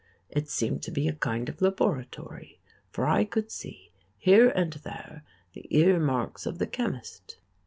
[0.31, 2.57] It seemed to be a kind of laboratory,
[2.89, 5.21] for I could see here and there
[5.53, 7.37] the earmarks of the chemist.